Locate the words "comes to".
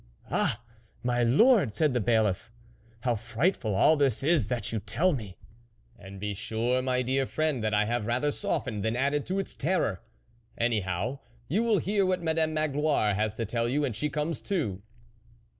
14.09-14.81